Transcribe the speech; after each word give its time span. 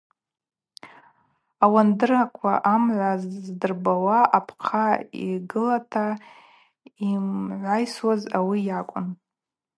Ауандырква 1.63 2.53
амгӏва 2.73 3.11
дзырбауа 3.31 4.17
апхъа 4.37 4.85
йгылата 5.29 6.05
йымгӏвайсуаз 7.07 8.21
ауи 8.37 8.59
йакӏвын. 8.69 9.07